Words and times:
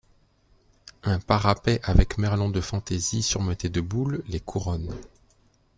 Un 1.03 1.19
parapet 1.19 1.79
avec 1.83 2.17
merlons 2.17 2.49
de 2.49 2.59
fantaisie 2.59 3.21
surmontés 3.21 3.69
de 3.69 3.81
boules 3.81 4.23
les 4.27 4.39
couronne. 4.39 4.97